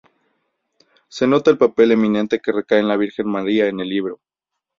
[1.09, 4.19] Se nota el papel eminente que recae en la Virgen María en el libro.